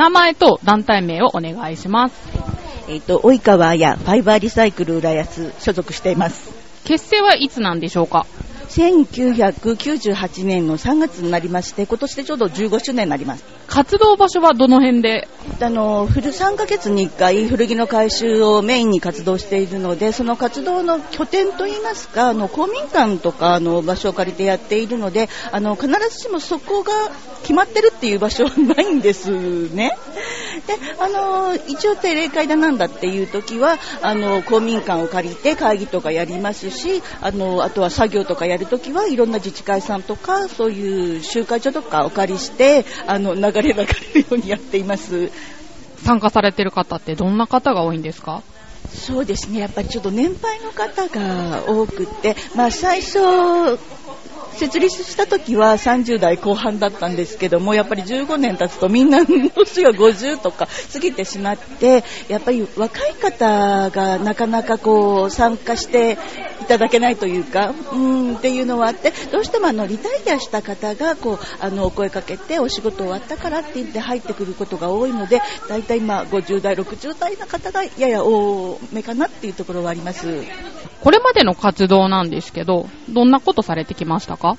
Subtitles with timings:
[0.00, 2.14] 名前と団体名をお願いします。
[2.88, 6.50] えっ、と、及川やファイバーリサイクル浦安所属しています。
[6.84, 8.24] 結成はいつなんでしょうか
[8.70, 13.44] ？1998年の3月になりまして、今年でちょうど15周年になります。
[13.70, 15.28] 活動場所はどの辺で？
[15.60, 26.92] あの、フル3ヶ月に1回古着の回収をメインに活動しているので、その活動の拠点といいますか、あの、公民館とかの場所を借りてやっているので、あの、必ずしもそこが
[27.42, 29.30] 決まってるっていう場所はないんです
[29.72, 29.96] ね。
[30.66, 45.30] で、あの、一応定例会だなんだっていう時は、あの、公民館を借りて会議とかやりますし、あの、あとは作業とかやるときはいろんな自治会さんとか、そういう集会所とかお借りして、あの、流れ流れるようにやっています。
[46.04, 48.42] 参加されてる方ってどんな方が多いんですか？
[48.92, 53.18] そうですね、やっぱりちょっと年配の方が多くって、まあ最初、
[54.52, 66.18] 設立した時は30代後半だったんですけども、やっぱり15年経つとみんなの年が50とか過ぎてしまって、やっぱり若い方がなかなかこう参加して
[66.60, 80.42] いただけないというか、うんっていうのはあって、どうしてもあのリタイアした方がこうあのお声かけてお仕事終わったからって言って入ってくることが多いので、だいたい今50代、60代の方がやや多めかなっていうところはあります。
[81.00, 84.56] これまでの活動なんですけど、どんなことされてきましたか？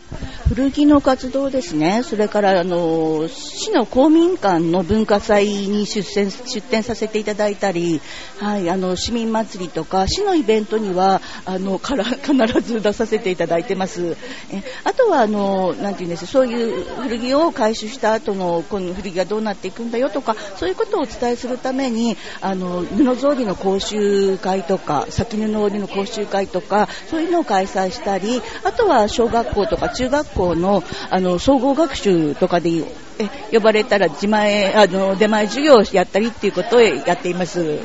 [0.47, 8.01] 古着の活動ですね、それからあの市の公民館の文化祭に出展出展させていただいたり、
[8.39, 14.17] はい、あの市民祭りとか市のイベントにはあのから 必ず出させていただいてます。
[14.51, 16.27] えあとはあのなていうんです？
[16.27, 32.83] そういう古着を回収した後のこの古着がどうなっていくんだよとかそういうことをお伝えするためにあの布草履の講習会とか先布織の講習会とかそういうのを開催したり、あとは小学校とか中学校のあの総合学習とかで
[33.17, 37.79] え呼ばれたら自前あの出前授業をやったりっていうことをやっています。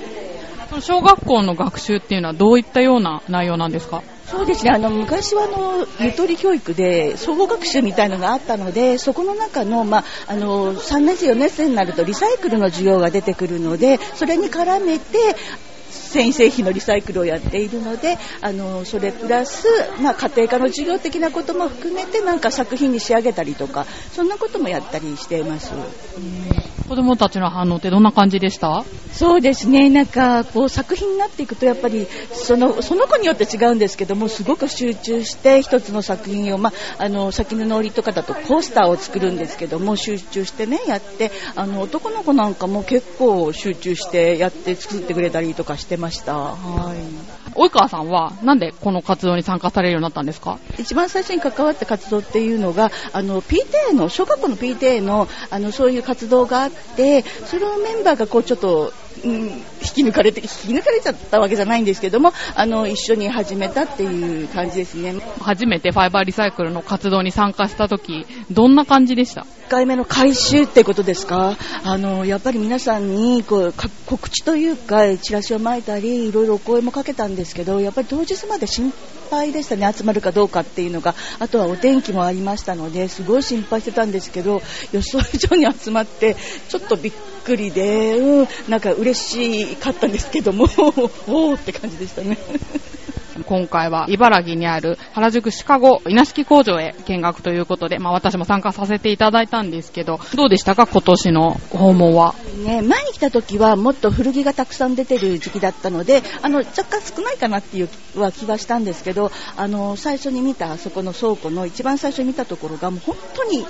[0.80, 4.02] 小学校の学習っていうのはどういったような内容なんですか？
[4.26, 15.36] そうですね、あの昔はあのゆとり教育で総合学習みたいのがあったので、そこの中の,、まあ、あの3年生、4年生になるとリサイクルの授業が出てくるので、それに絡めて、
[16.16, 19.68] 繊維製品のリサイクルをやっているので、あのそれプラス、
[20.00, 25.72] まあ、家庭科の授業的なことも含めて、なんか作品に仕上げたりとか、そんなこともやったりしています。
[26.88, 28.84] 子供たちの反応ってどんな感じでした？
[29.12, 46.36] そうですね、なんかこう作品になっていくと、やっぱりそのその子によって違うんですけども、すごく集中して一つの作品を、まあ、あの先布織とかだとコースターを作るんですけども、集中してね、やって、あの男の子なんかも結構集中してやって作ってくれたりとかしてました。
[46.36, 50.58] はい及川さんはなんでこの活動に参加されるようになったんですか？
[50.78, 58.92] 一番最初に関わった活動っていうのが、あの PTA の小学校の PTA のあのそういう活動があって、そのメンバーがこうちょっと。
[59.24, 65.14] うん、引き抜かれて引き抜かれちゃったわけじゃないんですけどもあの一緒に始めたっていう感じですね。
[65.40, 71.56] 初めてファイバーリサイクルの活動に参加した時どんな感じでした？1回目の回収ってことですか？
[71.84, 78.92] あのやっぱり皆さんにこうか告知というかチラシをまいたりいろいろお声もかけたんですけどやっぱり当日まで心
[79.30, 79.92] 配でしたね。
[79.92, 81.14] 集まるかどうかっていうのが。
[81.38, 84.62] あとはお天気もありましたのですごい心配してたんですけど
[84.92, 86.36] 予想以上に集まって
[86.68, 90.66] ちょっとびっくりで、うん、なんか嬉しかったんですけども
[91.28, 92.38] おおって感じでしたね。
[93.44, 102.34] 今回は茨城にある原宿シカゴ稲敷工場へ見学ということで、まあ私も参加させていただいたんですけど、どうでしたか今年の訪問は？
[102.64, 107.88] ね、前に来た時はもっと古着がたくさん出てる時期だったので、あの、若干少ないかなっていう
[108.20, 113.66] は気はしたんですけど、あの、最初に見たあそこの倉庫の一番最初に見たところがもう本当に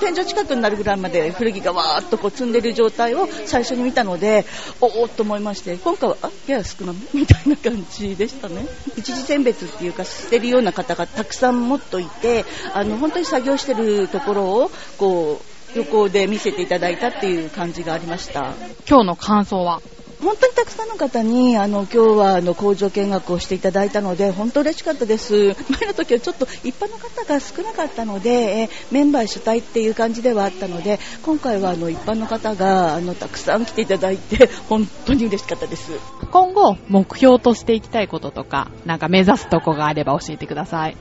[0.00, 4.44] 天井近くになるぐらいまで古着がわーっとこう積んでる状態を最初に見たので、
[4.80, 7.20] おおっと思いまして、今回は、あ、やや少なめ？
[7.20, 8.66] みたいな感じでしたね。
[8.96, 12.44] 一時選別っていうか、捨てるような方がたくさん持っといて、
[12.74, 18.54] あの、本当に作業してるところを、こう、横で見せていただいたっていう感じがありました。
[18.88, 19.80] 今日の感想は？
[20.20, 35.92] 本当にたくさんの方にあの今日はあの工場見学をしていただいたので本当嬉しかったです前の時はちょっと一般の方が少なかったのでえメンバー主体っていう感じではあったので今回はあの一般の方があのたくさん来ていただいて本当に嬉しかったです
[36.30, 40.96] 今後目標としていきたいこととか、なんか目指すとこがあれば教えてください。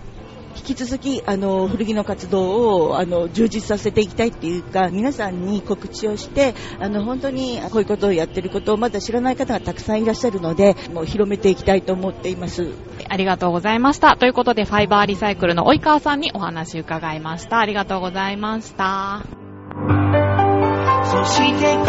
[0.57, 12.67] 引き続き、あの、古着の活動を、あの、充実させていきたいっていうか、皆さんに告知をして、あの、本当にこういうことをやってることをまだ知らない方がたくさんいらっしゃるので、もう広めていきたいと思っています。
[13.07, 14.17] ありがとうございました。
[14.17, 17.59] ということで、ファイバーリサイクルの及川さんにお話伺いました。
[17.59, 19.23] ありがとうございました。
[21.03, 21.85] そしてこ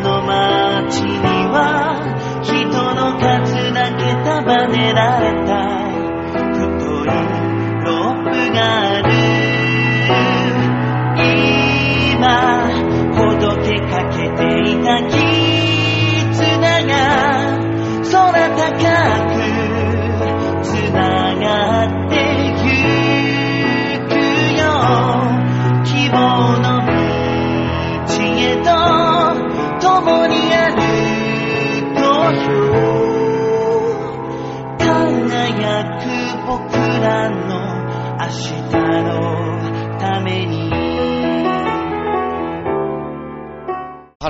[0.00, 1.18] の街に
[1.48, 2.54] は人
[2.94, 5.47] の数だけ束ねられた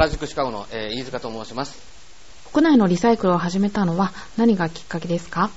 [0.08, 1.78] 原宿シカゴの、えー、飯塚と申します
[2.50, 5.50] 国内のリサイクルを始めたのは何がきっかけですか？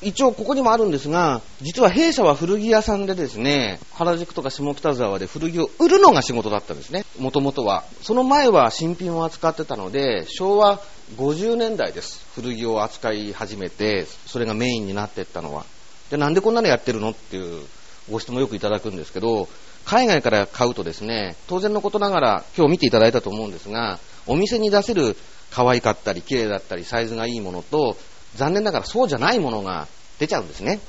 [0.00, 7.84] 一応ここにもあるんですが、実は弊社は古着屋さんでですね、原宿とか下北沢で古着を売るのが仕事だったんですね、もともとは。
[8.00, 10.80] その前は新品を扱ってたので、昭和
[11.16, 12.24] 50年代です。
[12.34, 15.66] 古着を扱い始めて、それがメインになっていったのは。
[16.10, 17.10] で、なんでこんなのやってるの？
[17.10, 17.62] っていう
[18.10, 19.48] ご質問よくいただくんですけど、
[19.84, 25.16] 海外から買うとですね、当然のことながら今日見ていただいたと思うんですが、お店に出せる
[25.50, 27.96] 可愛かったり綺麗だったりサイズがいいものと、
[28.34, 29.86] 残念ながらそうじゃないものが
[30.18, 30.80] 出ちゃうんですね。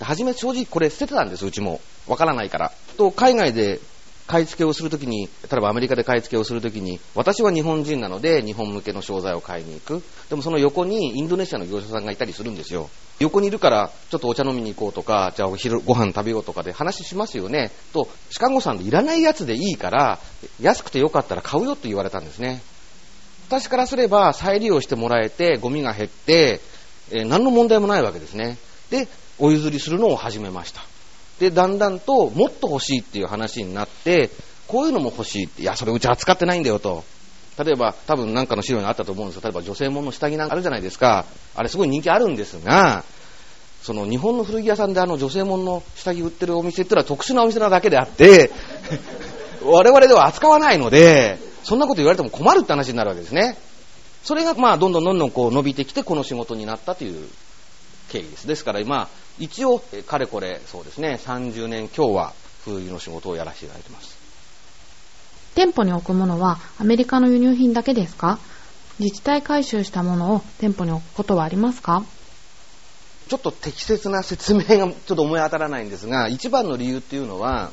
[0.00, 1.80] はじめ正直これ捨ててたんです、うちも。
[2.06, 2.72] わからないから。
[2.96, 3.80] と、海外で
[4.26, 10.02] 買い付けをするときに、例えばアメリカで買い付けをするときに、私は日本人なので日本向けの商材を買いに行く。
[10.30, 12.88] でもその横にインドネシアの業者さんがいたりするんですよ。
[13.20, 17.70] 横にいるからちょっとお茶飲みに行こうとか、じゃあお昼ご飯食べようとかで話しますよね。
[17.92, 20.18] と、シカゴさんでいらないやつでいいから、
[20.60, 22.62] 安くてよかったら買うよって言われたんですね。
[23.48, 26.60] 私からすれば再利用してもらえて、ゴミが減って、
[27.10, 28.56] えー、何の問題もないわけですね。
[28.90, 29.06] で、
[29.38, 30.86] お譲りするのを始めました。
[31.38, 34.30] で、だんだんともっと欲しいっていう話になって、
[34.66, 37.04] こういうのも欲しいって、いや、それうち扱ってないんだよと。
[37.58, 39.42] 例えば、多分なんかの資料にあったと思うんですよ。
[39.44, 41.24] 例えば女性物の下着なんかあるじゃないですか。
[41.54, 43.04] あれすごい人気あるんですが、
[43.82, 48.50] その日本の古着屋さんであの女性物の下着売ってるお店ってのは特殊なお店なだけであって、
[49.62, 53.58] 我々では扱わないので、そんなこと言われても困るって話になるわけですね。
[54.24, 57.28] それがまあどんどんどんどんこう伸びてきてこの仕事になったという
[58.10, 58.46] 経緯です。
[58.46, 59.08] ですから今、
[59.38, 62.32] 一応、かれこれ、そうですね、30年今日は
[62.64, 64.16] 風油の仕事をやらせていただいてます。
[65.54, 68.38] 店舗に置くものはアメリカの輸入品だけですか？
[68.98, 72.04] 自治体回収したものを店舗に置くことはありますか？
[73.28, 77.70] ちょっと適切な説明がちょっと思い当たらないんですが、一番の理由っていうのは、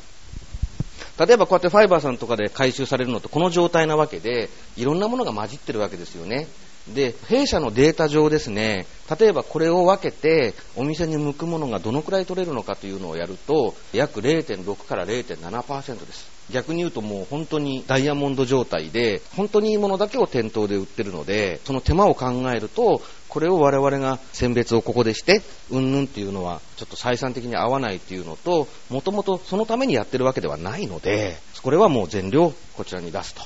[1.18, 6.46] 例えばこうやってファイバーさんとかで回収されるのってこの状態なわけで、いろんなものが混じってるわけですよね。
[6.88, 8.86] で、弊社のデータ上ですね、
[9.18, 16.32] 例えばこれを分けてお店に向くものがどのくらい取れるのかというのをやると、約0.6から0.7%です。
[16.50, 25.40] 逆に言うともう本当にダイヤモンド状態で、本当にいいものだけを店頭で売ってるので、その手間を考えると、これを我々が選別をここでして、
[25.70, 33.42] うんぬんっていうのはちょっと採算的に合わないっていうのと、もともとそのためにやってるわけではないので、これはもう全量こちらに出すと。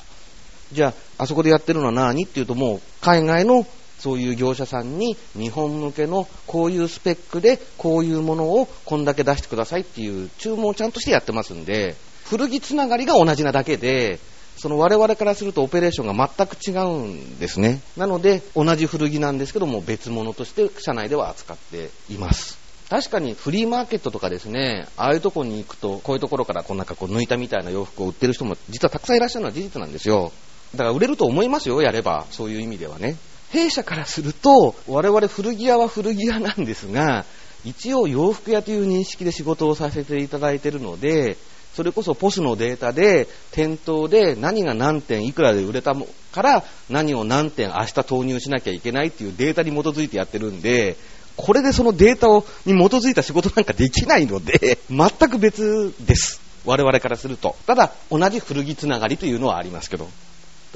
[0.72, 2.24] じゃあ、あそこでやってるのは何？
[2.24, 3.66] っていうともう、海外の
[3.98, 14.18] そういう業者さんに日本向けのこういうスペックでこういうものをこんだけ出してくださいっていう注文をちゃんとしてやってますんで、古着つながりが同じなだけで、
[14.58, 17.80] その我々からするとオペレーションが全く違うんですね。
[17.96, 22.58] なので、同じ古着なんですけども別物として社内では扱っています。
[22.88, 30.32] 確かにフリーマーケットとかですね、ああいうとこに行くと、こういうところからこうなんかこう抜いたみたいな洋服を売ってる人も実はたくさんいらっしゃるのは事実なんですよ。
[30.74, 32.26] だから売れると思いますよ、やれば。
[32.30, 33.16] そういう意味ではね。
[33.50, 37.24] 弊社からすると、我々古着屋は古着屋なんですが、
[37.64, 41.36] 一応洋服屋という認識で仕事をさせていただいているので、
[41.74, 45.94] それこそポスのデータで、店頭で何が何点いくらで売れた
[46.32, 50.96] から何を何点明日投入しなきゃいけないっていうデータに基づいてやってるんで、
[51.36, 56.40] これでそのデータをに基づいた仕事なんかできないので、全く別です。
[56.64, 57.56] 我々からすると。
[57.66, 60.08] ただ、同じ古着つながりというのはありますけど。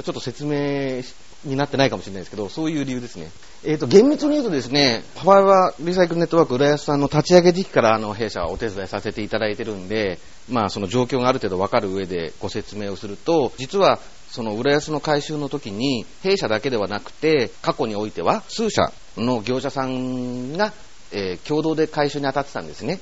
[0.02, 1.02] ちょっと説明
[1.44, 3.30] になってないかもしれないですけど、そういう理由ですね。
[3.64, 13.98] えっ、ー、と、厳密に言うとですね、パワーはリサイクルネットワーク浦安さんの立ち上げ時期からあの弊社はお手伝いさせていただいてるんで、まあその状況がある程度わかる上でご説明をすると、実は
[14.30, 20.72] その浦安の改修の時に弊社だけではなくて、過去においては数社の業者さんが、
[21.12, 23.00] えー、共同で改修に当たってたんですね。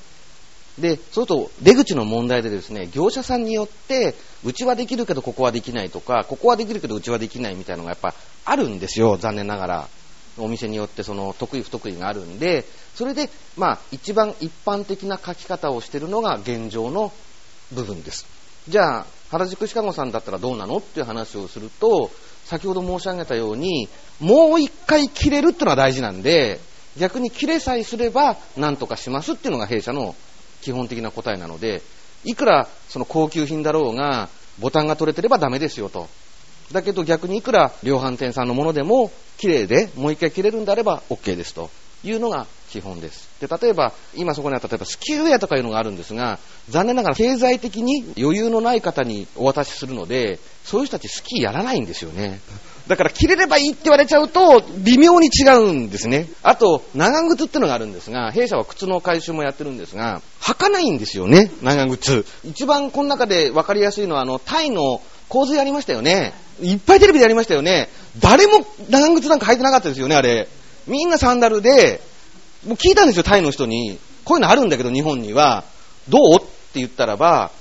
[0.79, 8.13] で、そうすると出口の問題でですね、業者さんによって、うちはできるけどここはできないとか、ここはできるけどうちはできないみたいなのがやっぱ
[8.45, 9.87] あるんですよ、残念ながら。
[10.37, 17.11] お店によってその得意不得意があるんで、それで、まあ、一番一般的な書き方をしているのが現状の
[17.73, 18.25] 部分です。
[18.67, 22.09] じゃあ、原宿シカゴさんだったらどうなのっていう話をすると、
[22.45, 26.59] 先ほど申し上げたように、もう一回切れるっていうのは大事なんで、
[26.97, 30.15] 逆に切れさえすれば何とかしますっていうのが弊社の
[30.61, 31.81] 基本的な答えなので、
[32.23, 36.09] いくらその高級品だろうが、ボタンが取れてればダメですよと。
[36.71, 41.69] だけど逆にいくら量販店さんのものでも綺麗でもう一回切れるんであれば OK ですと
[42.03, 43.29] いうのが基本です。
[43.41, 46.39] で、例えば、今そこにあった、例えばスキーウェアとかいうのがあるんですが、
[46.69, 52.39] 残念ながら経済的に余裕のない方にお渡しするので、そういう人たちスキーやらないんですよね。
[52.87, 56.27] だから着れればいいって言われちゃうと、微妙に違うんですね。
[56.41, 62.25] あと、長靴ってのがあるんですが、弊社は靴の回収もやってるんですが、履かないんですよね、長靴。
[62.43, 66.33] 一番この中で分かりやすいのは、あの、タイの洪水ありましたよね。
[66.61, 67.89] いっぱいテレビでやりましたよね。
[68.19, 70.47] 誰も長靴なんか履いてなかったですよね、あれ。
[70.87, 72.01] みんなサンダルで、
[72.65, 73.99] もう聞いたんですよ、タイの人に。
[74.25, 75.63] こういうのあるんだけど、日本には。
[76.07, 76.35] どう？
[76.35, 77.51] って言ったらば、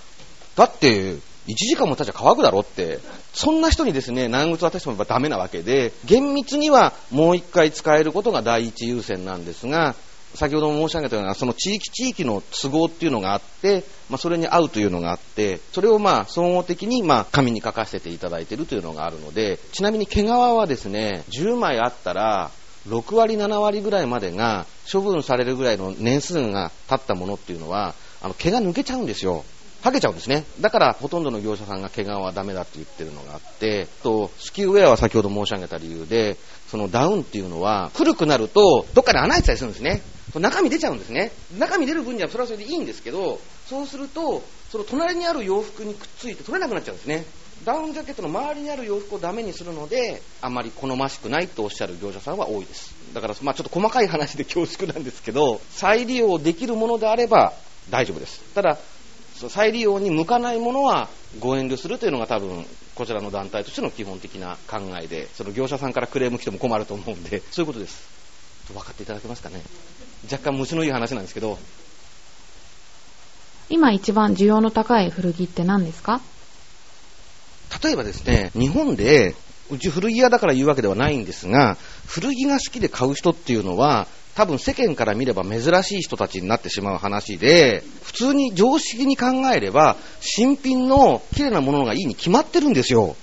[0.57, 1.15] だって、
[1.47, 2.99] 1時間も経っちゃ乾くだろって。
[3.33, 9.95] そんな人にですね、長靴渡してもやっぱダメなわけで、厳密にはもう一回使えることが第一優先なんですが、
[10.35, 22.51] 先ほども申し上げたような、その地域地域の都合っていうのがあって、まあ、それに合うというのがあって、それをまあ、総合的にまあ、紙に書かせていただいているというのがあるので、ちなみに毛皮はですね、10枚あったら、
[22.87, 29.45] 6割、7割ぐらいまでが処分されるぐらいの年数が経ったものっていうのは、あの毛が抜けちゃうんですよ。
[29.83, 30.45] 剥げちゃうんですね。
[30.61, 36.37] だから、ほとんどの業者さんが毛皮はダメだって言ってるのがあって、と、スキーウェアは先ほど申し上げた理由で、
[36.69, 40.03] そのダウンっていうのは、古くなると、どっかで穴開いてたりするんですね。
[40.35, 41.33] 中身出ちゃうんですね。
[41.59, 47.25] 中身出る分にはそれはそれでいいんですけど、そうすると、その隣にある洋服にくっついて取れなくなっちゃうんですね。
[47.65, 52.95] ダウンジャケットの周りにある洋服をダメにするので、あまり好ましくないとおっしゃる業者さんは多いです。
[53.15, 57.53] だから、まあちょっと細かい話で恐縮なんですけど、再利用できるものであれば
[57.91, 58.41] 大丈夫です。
[58.55, 58.79] ただ、
[59.49, 61.09] 再利用に向かないものは
[61.41, 68.09] ご遠慮するというのが多分、こちらの団体としての基本的な考えで、その業者さんからクレーム来ても困ると思うんで、そういうことです。
[68.73, 69.63] 分かっていただけますかね。
[70.31, 71.59] 若干虫のいい話なんですけど。
[73.71, 76.21] 今一番需要の高い古着って何ですか？
[77.83, 79.35] 例えばですね、日本で、
[79.71, 93.17] うち古着屋だから言うわけではないんですが、古着が好きで買う人っていうのは、多分世間から見れば珍しい人たちになってしまう話で、普通に常識に考えれば、新品の綺麗なものがいいに決まってるんですよ。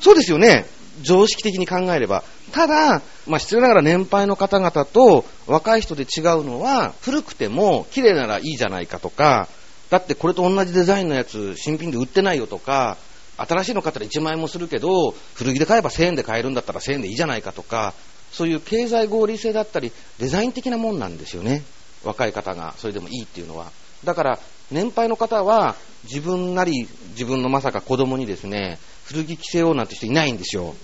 [0.00, 0.66] そうですよね。
[1.02, 2.24] 常識的に考えれば。
[2.52, 9.48] ただ、まあ、必要ながら年配の方々と若い人で違うのは、古くても綺麗ならいいじゃないかとか、
[9.90, 12.96] だってこれと同じデザインのやつ新品で売ってないよとか、
[13.36, 17.94] 新しいの買ったら1万円もするけど、古着で買えば1000円で買えるんだったら1000円でいいじゃないかとか、
[18.32, 21.62] そういう経済合理性だったり、デザイン的なもんなんですよね。
[22.02, 23.70] 若い方がそれでもいいっていうのは。
[24.04, 24.38] だから、
[24.70, 30.74] 年配の方は自分なり、自分のまさか子供にですね、古着着せようなんて人いないんですよ。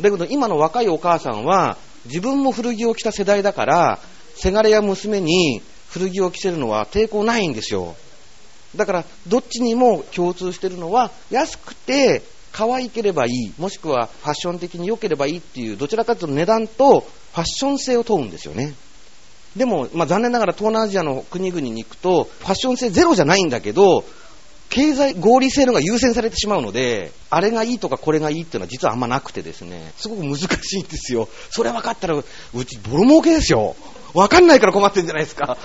[0.00, 3.98] だけど今の若いお母さんは、自分も古着を着た世代だから、
[4.36, 7.96] せがれや娘に古着を着せるのは抵抗ないんですよ。
[8.76, 18.74] だから、どっちにも共通してるのは、安くて可愛ければいい、もしくはファッション的に良ければいいっていう、どちらかというと値段とファッション性を問うんですよね。
[19.56, 24.04] でも、まあ、残念ながら東南アジアの国々に行くと、ファッション性ゼロじゃないんだけど、
[24.70, 31.28] 経済合理性のが優先されてしまうので、あれがいいとかこれがいいっていうのは実はあんまなくてですね、すごく難しいんですよ。
[31.50, 32.24] それ分かったら、う
[32.64, 33.76] ちボロ儲けですよ。
[34.14, 35.58] 分かんないから困ってんじゃないですか。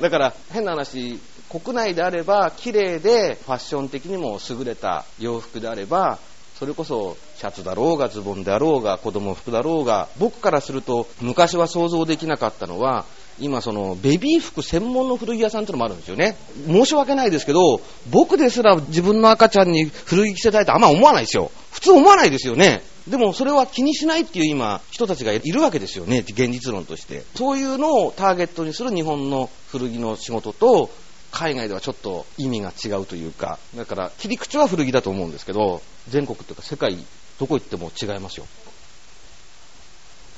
[0.00, 1.18] だから、変な話、
[1.50, 6.18] 国内であれば綺麗でファッション的にも優れた洋服であれば
[6.58, 13.04] それこそシャツだろうがズボンであろうが子供服だろうが僕からすると昔は想像できなかったのは
[13.38, 16.36] 今そのベビー服専門の古着屋さんってのもあるんですよね。
[16.66, 21.50] 申し訳ないですけど僕ですら自分の赤ちゃんに古着着せたいとあんま思わないですよ。
[21.70, 22.82] 普通思わないですよね。
[23.06, 26.24] でもそれは気にしないっていう今人たちがいるわけですよね。
[26.26, 27.24] 現実論として。
[27.34, 30.90] そういうのをターゲットにする日本の古着の仕事と
[31.30, 36.96] 海外ではちょっと意味が違うというか、だから切り口は古着だと思うんですけど、全国というか世界
[37.38, 38.46] どこ行っても違いますよ。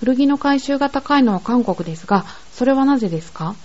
[0.01, 3.57] 古着の回収が高いのは韓国ですが、それはなぜですか？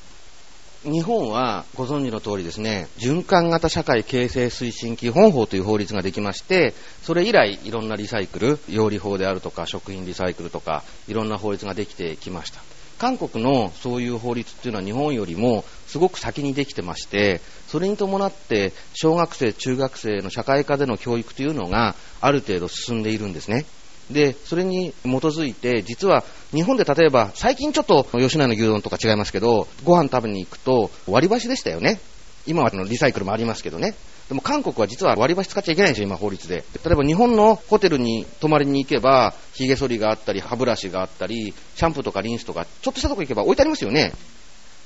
[0.84, 12.62] 日本はご存知の通りですね、循環型社会形成推進基本法という法律ができまして、それ以来いろんなリサイクル、養理法であるとか食品リサイクルとか、いろんな法律ができてきました。
[12.98, 23.66] 韓国のそういう法律っていうのは日本よりもすごく先にできてまして、それに伴って小学生、中学生の社会科での教育というのがある程度進んでいるんですね。
[24.12, 32.00] で、それに基づいて、実は日本で例えば、最近ちょっと吉野家の牛丼とか違いますけど、ご飯食べに行くと割り箸でしたよね。
[32.46, 33.96] 今はのリサイクルもありますけどね。
[34.34, 36.64] でも韓国は実は割り箸使っちゃいけないんですよ、今法律で。
[36.84, 44.12] 例えば日本のホテルに泊まりに行けば、髭剃りがあったり、歯ブラシがあったり、シャンプーとかリンスとか、ちょっとしたとこ行けば置いてありますよね。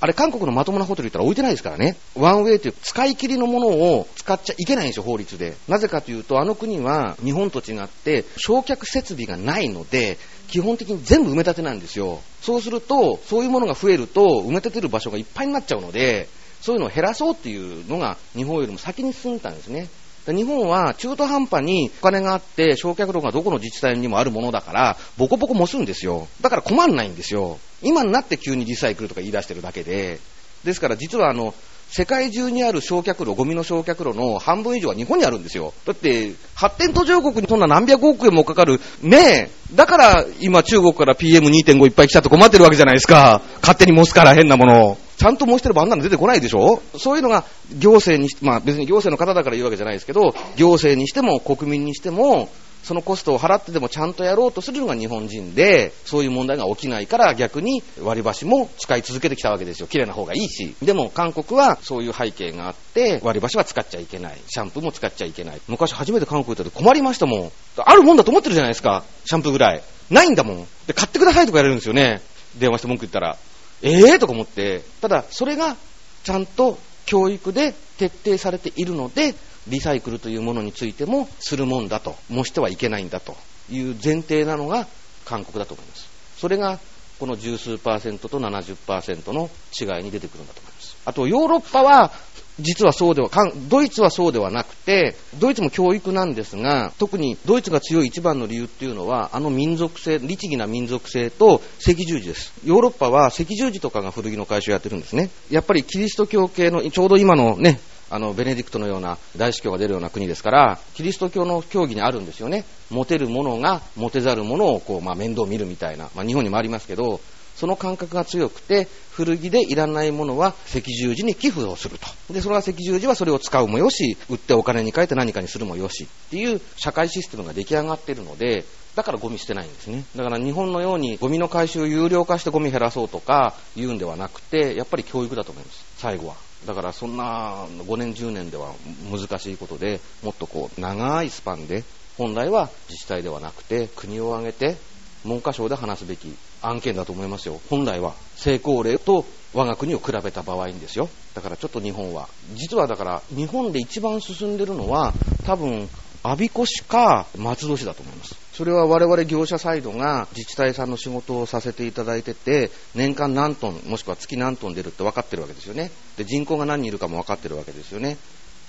[0.02, 1.96] あれ韓国のまともなホテル行ったら置いてないですからね。
[2.14, 5.56] ワンウェイという使い切りのものを使っちゃいけないんですよ、法律で。
[5.70, 10.18] なぜかというと、あの国は日本と違って焼却設備がないので、
[10.50, 12.20] 基本的に全部埋め立てなんですよ。
[12.42, 16.28] そうすると、そういうものが増えると、埋め立てる場所がいっぱいになっちゃうので、
[16.62, 19.90] そういうのを減らそうっていうのが日本よりも先に進んだんですね。
[20.26, 26.28] 日本は中途半端にお金があって焼却炉がどこの自治体にもあるものだからボコボコもすんですよ。
[26.42, 27.60] だから困んないんですよ。
[27.82, 30.20] 今になって急にリサイクルとか言い出してるだけで。
[30.64, 31.54] ですから実はあの、
[31.90, 35.74] 世界中にある焼却炉、ゴミの焼却炉の半分以上は日本にあるんですよ。
[35.86, 38.82] だって、発展途上国にそんな何百億円もかかる。
[39.02, 39.50] ねえ。
[39.74, 43.42] だから今中国から PM2.5 いっぱい来ちゃって困ってるわけじゃないですか。
[43.62, 45.07] 勝手にモスから変なものを。
[45.18, 46.82] ちゃんと申してればあんなの出てこないでしょ？
[46.98, 47.44] そういうのが
[47.78, 52.50] 行政にしまあ別に行政の方だから言うわけじゃないですけど、行政にしても国民にしても、
[52.84, 59.88] そのコストを払ってでもちゃんとやろうとするのが日本人で、そういう問題が起きないから逆に割り箸も使い続けてきたわけですよ。
[59.88, 60.76] 綺麗な方がいいし。
[60.82, 64.38] でも韓国はそういう背景があって、割り箸は使っちゃいけない。
[64.48, 65.62] シャンプーも使っちゃいけない。
[65.68, 67.52] 昔初めて韓国行った時困りましたもん。
[67.78, 69.04] あるもんだと思ってるじゃないですか。
[69.26, 69.84] シャンプーぐらい。
[70.10, 70.68] ないんだもん。
[70.86, 72.22] で、買ってくださいとかやれるんですよね。
[72.58, 73.38] 電話して文句言ったら。
[73.82, 74.82] ええー、とか思って。
[75.02, 75.78] ただ、それが
[76.24, 79.36] ちゃんと教育で徹底されているので、
[79.68, 83.36] リサイクルというものについてもするもんだと、もしてはいけないんだと
[83.70, 84.88] いう前提なのが
[85.26, 86.10] 韓国だと思います。
[86.38, 86.80] それが
[87.20, 90.98] この十数パーセントと70%の違いに出てくるんだと思います。
[91.06, 92.12] あとヨーロッパは
[92.60, 93.30] 実はそうでは、
[93.70, 102.54] ドイツはそうではなくて、ドイツも教育なんですが、特にドイツが強い一番の理由っていうのは、あの民族性、律儀な民族性と赤十字です。
[102.66, 105.30] ヨーロッパは赤十字とかが古着の回収やってるんですね。
[105.52, 112.66] やっぱりキリスト教系の、ちょうど今のね、あの、ベネディクトのような大司教が出るような国ですから、キリスト教の教義にあるんですよね。
[112.90, 116.10] モテる者が、モテざる者を、こう、まあ、面倒見るみたいな。
[116.16, 117.20] まあ、日本にもありますけど、
[117.58, 122.34] その感覚が強くて、古着でいらないものは赤十字に寄付をすると。
[122.34, 128.64] で、それは赤十字はそれを使うもよし、売ってお金に変えて何かにするもよしっていう社会システムが出来上がってるので、
[128.96, 130.04] だからゴミ捨てないんですね。
[130.16, 135.84] だから日本のようにゴミの回収を有料化してゴミ減らそうとか言うんではなくて、やっぱり教育だと思います。
[135.98, 136.47] 最後は。
[136.68, 138.74] だからそんな5年10年では
[139.10, 141.86] 難しいことで、もっとこう長いスパンで、
[142.18, 144.76] 本来は自治体ではなくて国を挙げて
[145.24, 147.62] 文科省で話すべき案件だと思いますよ。
[147.70, 151.10] 本来は成功例と我が国を比べた場合にですよ。
[151.34, 155.14] だからちょっと日本は、実はだから日本で一番進んでるのは
[155.46, 155.90] 多分
[156.24, 158.47] 我孫子市か松戸市だと思います。
[158.58, 165.92] それは我々業者サイドが自治体さんの仕事をさせていただいてて、年間何トン、もしくは月何トン出るって分かってるわけですよね。
[166.18, 168.18] で、人口が何人いるかも分かってるわけですよね。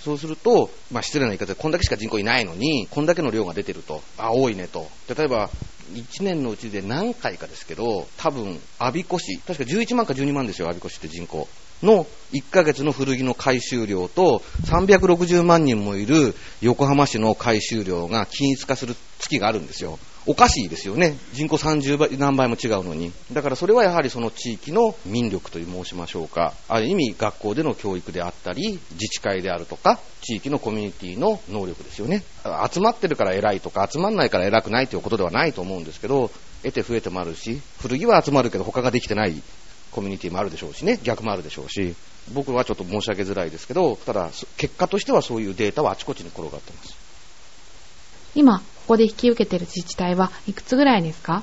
[0.04, 4.90] そうすると、まあ、失礼な言い方で、こんだけしか人口いないのに、こんだけの量が出てると、あ、多いねと。
[5.08, 5.48] 例えば、
[5.94, 11.48] 1年のうちで何回かですけど、多分、我孫子市、確か11万か12万ですよ、我孫子市って人口。
[11.82, 19.98] の1ヶ月の古着の回収量と360万人もいる横浜市の回収量が均一化する月があるんですよ。
[20.26, 21.16] おかしいですよね。
[21.32, 23.12] 人口30倍、何倍も違うのに。
[23.32, 26.52] だからそれはやはりその地域の民力と申しましょうか。
[26.68, 32.22] ある意味学校での教育であったり、自治会であるとか、地域のコミュニティの能力ですよね。
[32.70, 36.30] 集まってるから偉いとか、集まんないから偉くないということではないと思うんですけど、
[36.62, 39.40] 得て増えてもあるし、古着は集まるけど他ができてない
[39.92, 41.94] コミュニティもあるでしょうしね、逆もあるでしょうし、
[42.32, 46.94] 僕はちょっと申し上げづらいですけど、ただ、結果としてはそういうデータはあちこちに転がってます。
[48.34, 51.42] 今、ここで引き受けている自治体はいくつぐらいですか？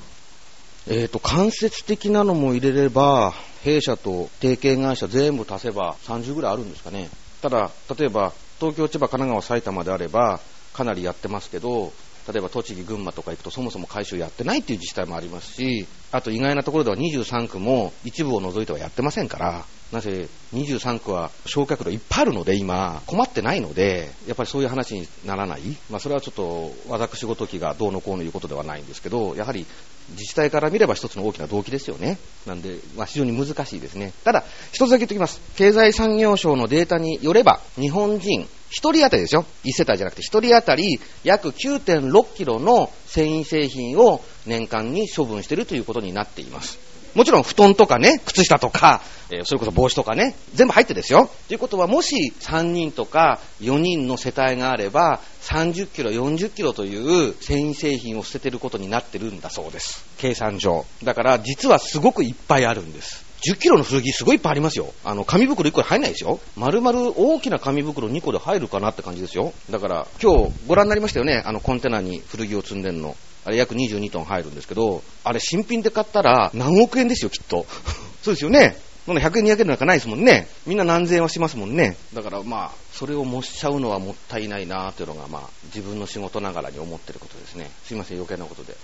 [0.87, 7.09] えっ、ー、と、間接的なのも入れれば、弊社と提携会社全部足せば30ぐらいあるんですかね。
[7.41, 10.39] ただ、例えば、東京、千葉、神奈川、埼玉であれば、
[10.73, 11.91] かなりやってますけど、
[12.27, 25.61] 例えば栃木、群馬とか行くとそもそも回収やってないっていう自治体もありますし、あと意外なところでは23区も一部を除いてはやってませんから、なぜ23区は焼却炉いっぱいあるので今困ってないので、やっぱりそういう話にならない。
[25.89, 29.65] まあそれはちょっと私ごときがどうのこうのいうことではないんですけど、やはり
[30.11, 32.17] 自治体から見れば一つの大きな動機ですよね。
[32.45, 34.13] なんで、まあ非常に難しいですね。
[34.23, 35.39] ただ、一つだけ言っておきます。
[35.55, 39.45] 経済産業省のデータによれば、日本人一人当たりですよ。
[39.63, 46.84] 一世帯じゃなくて一人当たり約9.6キロの繊維製品を年間に処分しているということになっています。
[47.15, 49.01] もちろん布団とかね、靴下とか、
[49.31, 51.29] えーそれこそ帽子とかね、全部入ってですよ。
[51.47, 60.05] ということは、もし3人とか4人の世帯があれば、30キロ、40キロという繊維製品を捨ててることになってるんだそうです。
[60.17, 60.85] 計算上。
[61.03, 63.24] だから、実はすごくいっぱいあるんです。
[63.45, 64.91] 10キロの古着すごいいっぱいありますよ。
[65.03, 66.39] あの、紙袋1個で入んないですよ。
[66.55, 69.53] 丸々大きな紙袋2個で入るかなって感じですよ。
[69.69, 71.43] だから、今日ご覧になりましたよね。
[71.45, 73.15] あの、コンテナに古着を積んでんの。
[73.45, 77.67] あれ約22トン入るんですけど、あれ新品で買ったら何億円ですよ、きっと。
[78.23, 78.75] そうですよね。
[79.05, 80.47] そんな100円200円なんかないですもんね。
[80.65, 81.95] みんな何千円はしますもんね。
[82.15, 87.69] だからまあ、それを持っちゃうのはもったいないなというのがまあ、自分の仕事ながらに思ってることですね。
[87.85, 88.75] すいません、余計なことで。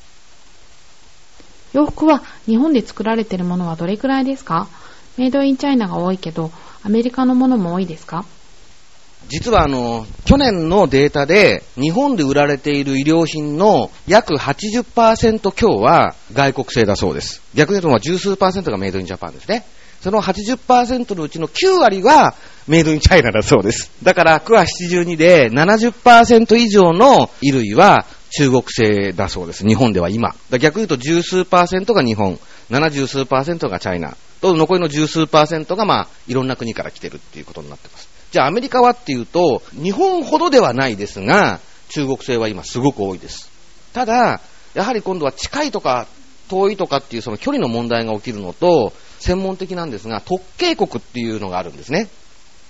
[1.73, 4.67] 洋服は日本で作られているものはどれくらいですか？
[5.17, 6.51] メイドインチャイナが多いけど、
[6.83, 8.25] アメリカのものも多いですか？
[9.29, 17.41] 実はあの、去年のデータで、日本で売られている衣料品の約80%強は外国製だそうです。
[17.53, 19.63] 逆に言うと十数パーセントがメイドインジャパンですね。
[20.01, 22.33] その80%のうちの9割は
[22.67, 23.91] メイドインチャイナだそうです。
[24.01, 29.67] だから、9は72で70%以上の衣類は中国製だそうです。
[29.67, 30.35] 日本では今。
[30.51, 32.39] 逆に言うと十数パーセントが日本、
[32.69, 34.15] 70数パーセントがチャイナ。
[34.41, 38.09] と、残りの十数パーセントがまあ、いろんな国から来てるっていうことになってます。
[38.31, 43.49] じゃあアメリカはっていうと、日本ほどではないですが、中国製は今すごく多いです。
[43.93, 44.39] ただ、
[44.73, 46.07] やはり今度は近いとか
[46.49, 52.07] 遠いとかっていうその距離の問題が起きるのと、専門的なんですが、特警国っていうのがあるんですね。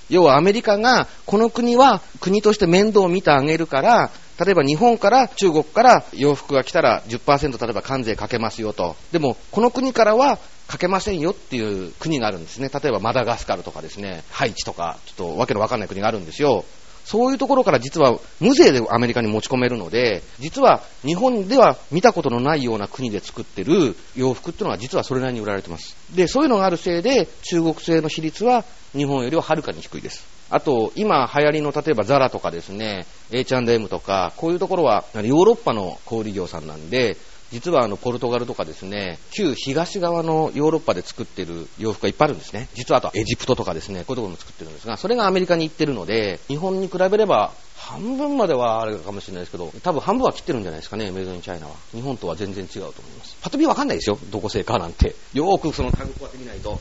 [0.10, 4.12] 要はアメリカが、この国は国として面倒を見てあげるから、
[4.44, 8.96] 例えば日本から中国から洋服が来たら10%例えば関税かけますよと。
[9.12, 12.70] でも、この国からはかけませんよっていう国があるんですね。
[12.74, 16.66] 例えばマダガスカルとかですね、ハイチとか、ちょっとわけのわかんない国があるんですよ。
[17.06, 25.96] そういうところから実は無税でアメリカに持ち込めるので、実は日本では見たことのないような国で作ってる洋服っていうのは実はそれなりに売られてます。
[26.16, 30.41] で、そういうのがあるせいで中国製の比率は日本よりははるかに低いです。
[30.52, 37.16] あと、今流行りの例えばザラとかですね、H&M とか、こういうところはヨーロッパの小売業さんなんで、
[37.52, 42.68] 実はあのポルトガルとかですね、旧東側のヨーロッパで作ってる洋服がいっぱいあるんですね。
[42.74, 51.74] 実はあとエジプトとかですね、こういうところも作ってるんですが、それがアメリカに行ってるので、日本に比べれば半分まではあれかもしれないですけど、多分半分は切ってるんじゃないですかね、メイドインチャイナは。
[51.94, 53.38] 日本とは全然違うと思います。
[53.42, 55.16] パッと見わかんないですよ、どこ製かなんて。
[55.34, 56.80] よーくそのタグこうやって見ないと。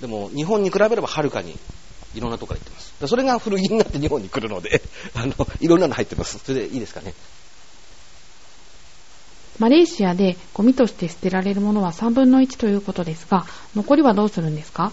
[0.00, 1.56] でも、日本に比べればはるかに
[2.14, 2.94] いろんなとこから行ってます。
[3.00, 4.82] だそれが古着になって日本に来るので、
[5.14, 6.38] あの、いろんなの入ってます。
[6.38, 7.14] それでいいですかね。
[9.58, 13.46] マレーシアでゴミとして捨てられるものは3分の1ということですが、
[13.76, 14.92] 残りはどうするんですか？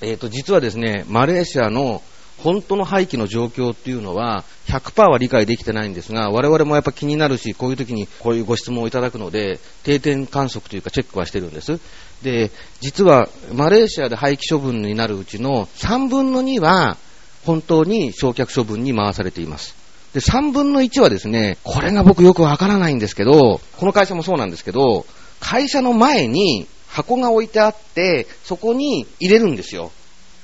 [0.00, 2.02] えー、と実はですね、マレーシアの
[2.42, 11.78] 本当の廃棄の状況っていうのは100%は理解できてないんですが、我々もやっぱ気になるし、こういう時にこういうご質問をいただくので、定点観測というかチェックはしてるんです。
[12.22, 12.50] で、
[12.80, 16.96] 実はマレーシアで廃棄処分になるうちの3分の2は
[17.44, 19.76] 本当に焼却処分に回されています。
[20.12, 25.06] で、3分の1はですね、これが僕よくわからないんですけど、この会社もそうなんですけど、
[25.40, 29.90] 会社の前に箱が置いてあって、そこに入れるんですよ。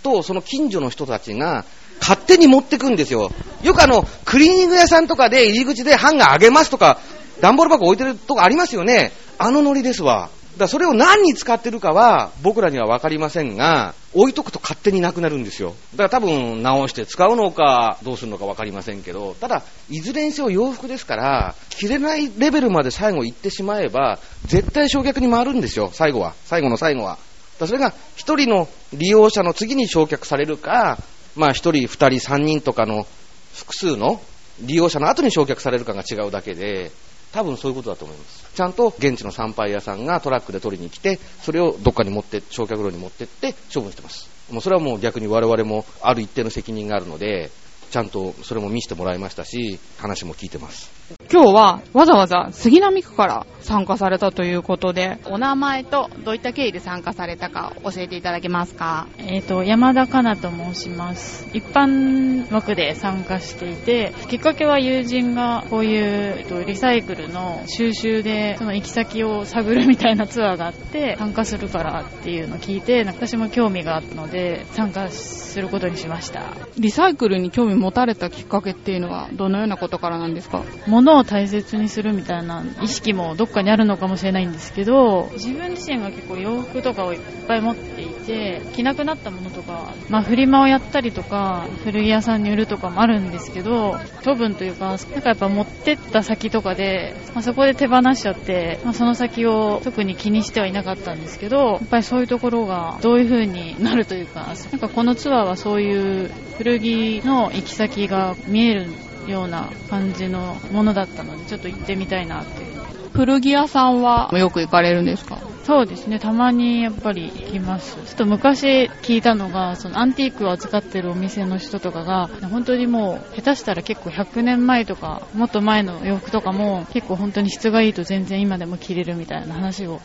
[0.02, 1.64] と、その近所の人たちが
[2.00, 3.30] 勝手に持ってくんですよ。
[3.62, 6.98] よくあの、クリーニング屋さんとかで入り口でハンガーあげますとか、
[7.40, 9.12] 段ボール箱置いてるとこありますよね。
[9.38, 10.30] あのノリですわ。
[10.58, 15.74] だからそれを何に使ってるかは僕らには分かりませんが、置いとくと勝手になくなるんですよ。
[15.94, 26.34] だから多分直して使うのかどうするのか分かりませんけど、ただ、いずれにせよ洋服ですから、着れないレベルまで最後行ってしまえば、絶対焼却に回るんですよ、最後は。
[26.46, 27.18] 最後の最後は。
[27.60, 30.98] だそれが一人の利用者の次に焼却されるか、
[31.38, 33.06] まあ1人、2人、3人とかの
[33.54, 34.20] 複数の
[34.60, 36.90] 利用者の後に焼却されるかが違うだけで、
[37.32, 38.44] 多分そういうことだと思います。
[38.54, 44.28] ちゃんと現地の参拝屋さんがトラックで取りに来て、それをどっかに持って、焼却炉に持ってって処分してます。
[44.50, 47.50] もうそれはもう逆に我々もある一定の責任があるので、
[47.90, 50.90] ちゃんとそれも見せてもらいましたし、話も聞いてます。
[51.30, 59.08] 今日はわざわざ杉並区から参加されたということで、お名前とどういった経緯で参加されたか教えていただけますか？
[59.18, 61.46] えっ、と、山田かなと申します。
[61.52, 76.54] 一般枠で参加していて、きっかけは友人がこういう、えっと、リサイクルの収集で、その行き先を探るみたいなツアーがあって、参加するからっていうのを聞いて、私も興味があったので、参加することにしました。
[76.78, 80.64] リサイクルに興味持たれたきっかけっていうのはどのようなことからなんですか？
[80.86, 108.88] 物を大切にするみたいな意識もどっかにあるのかもしれないんですけど、自分自身が結構洋服とかをいっぱい持っていて、着なくなったものとか、まあフリマをやったりとか、古着屋さんに売るとかもあるんですけど、処分というか、なんかやっぱ持ってった先とかで、まあ、そこで手放しちゃって、まあ、その先を特に気にしてはいなかったんですけど、やっぱりそういうところがどういう風になるというか、なんかこのツアーはそういう古着の行き先が見える
[109.30, 112.66] ような感じのものだったので、ちょっと行ってみたいなって。
[113.12, 114.30] 古着屋さんは？
[114.38, 115.40] よく行かれるんですか？
[115.64, 117.96] そうですね、たまにやっぱり行きます。
[117.96, 130.00] ちょっと昔聞いたのが、そのアンティークを扱ってるお店の人とかが、本当にもう、下手したら結構100年前とか、もっと前の洋服とかも、結構本当に質がいいと全然今でも着れるみたいな話を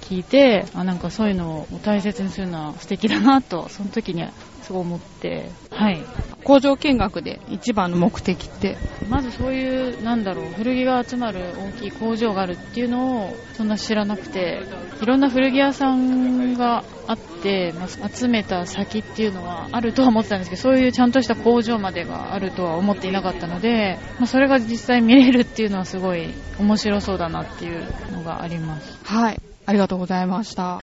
[0.00, 4.24] 聞いて、あなんかそういうのを大切にするのは素敵だなと、その時に
[4.62, 6.02] すごい思って、はい。
[6.44, 8.76] 工場見学で一番の目的って
[9.08, 14.62] まずそういう、なんだろう、古着が集まる大きい工場があるっていうのをそんな知らなくて、
[15.00, 28.98] いろんな古着屋さんがあって、まあ、集めた先っていうのはあるとは思ってたんですけど、そういうちゃんとした工場までがあるとは思っていなかったので、まあ、それが実際見れるっていうのはすごい面白そうだなっていうのがあります。
[29.04, 29.40] はい。
[29.66, 30.81] ありがとうございました。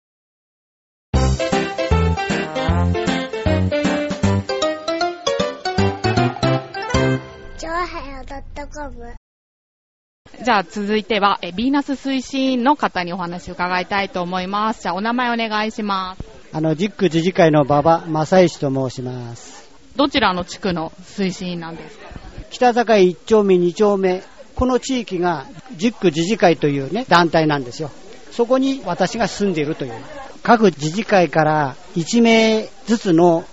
[10.43, 14.83] じゃあ続いては、えビーナス推進員の方にお話を伺いたいと思います。
[14.83, 16.23] じゃあお名前お願いします。
[16.53, 19.69] あの、ジック自治会の馬場正石と申します。
[19.97, 22.09] どちらの地区の推進員なんですか？
[22.51, 24.23] 北坂1丁目2丁目、
[24.55, 27.91] この地域がジック自治会というね、団体なんですよ。
[28.31, 29.93] そこに私が住んでいるという。
[30.43, 33.45] 各自治会から1名ずつの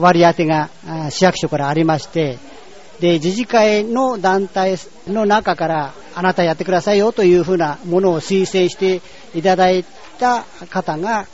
[0.00, 0.68] 割り当てが
[1.10, 2.38] 市役所からありまして、
[3.00, 9.00] で、自治会の団体の中からあなたやってくださいよというふうなものを推薦して
[9.34, 9.84] いただい
[10.18, 11.26] た方が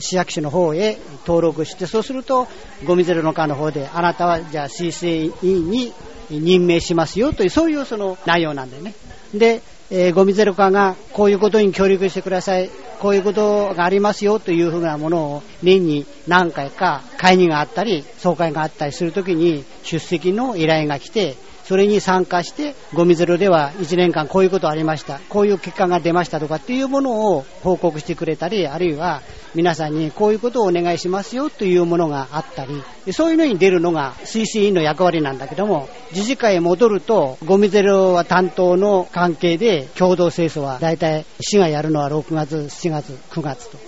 [0.00, 2.48] 市役所の方へ登録して、そうすると
[2.84, 5.92] ゴミゼロの課の方であなたはじゃあ推薦委員に
[6.30, 8.94] 任命しますよというそういうその内容なんだよね。
[9.34, 9.62] で、
[9.94, 21.36] えー、ゴミゼロ化がこういうことに協力してください、こういうことがありますよというふうなものを年に何回か会議があったり、総会があったりするときに出席の依頼が来て、
[21.72, 29.22] それに参加して、ゴミゼロでは1年間こういうことありました、こういう結果が出ましたとかっていうものを報告してくれたり、あるいは
[29.54, 32.82] 皆さんにこういうことをお願いしますよというものがあったり、
[33.14, 43.78] そういうのに出るのが推進委員の役割なんだけども、自治会へ戻ると、ゴミゼロは担当の関係で共同清掃は大体市がやるのは6月、7月、9月と。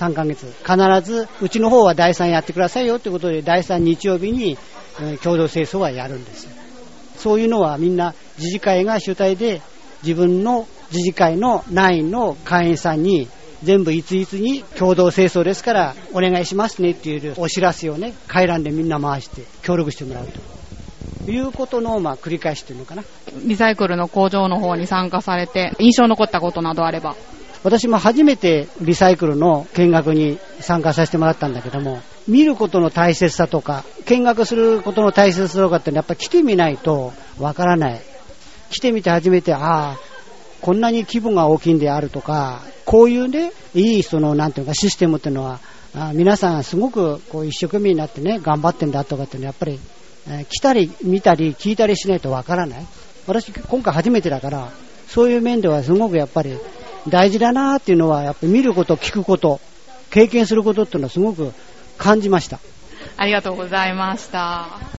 [0.00, 0.52] 3ヶ月。
[0.66, 4.58] 必ず、うちの方は第3やってくださいよということで、第3日曜日に
[5.22, 6.50] 共同清掃はやるんですよ。
[7.18, 9.60] そういうのはみんな自治会が主体で
[10.02, 13.28] 自分の自治会の内員の会員さんに
[13.62, 20.48] 全部一律に共同清掃ですからお願いしますねっていうお知らせをね、回覧でみんな回して協力してもらうと。
[21.30, 23.02] いうことの、まあ、繰り返しというのかな。
[23.44, 27.16] リサイクルの工場の方に参加されて、印象残ったことなどあれば。
[27.64, 38.00] 私も初めてリサイクルの見学に参加させてもらったんだけども、見ることの大切さとか、見学することの大切さとかってやっぱ来てみないとわからない。
[38.70, 39.98] 来てみて初めて、ああ、
[40.60, 45.60] こんなに規模が大きいんであるとか、こういうね、いいその、なんていうかシステムっていうのは、
[45.94, 49.80] あ皆さんすごくこう一生懸命になってね、頑張ってんだとかっていうのはやっぱり、
[50.28, 52.86] え、来たり見たり聞いたりしないとわからない。
[53.26, 54.70] 私今回初めてだから、
[55.08, 56.58] そういう面ではすごくやっぱり
[57.08, 59.60] 大事だなっていうのは、やっぱり見ること、聞くこと、
[60.10, 61.52] 経験することっていうのはすごく
[61.98, 62.60] 感じました。
[63.16, 64.88] ありがとうございました。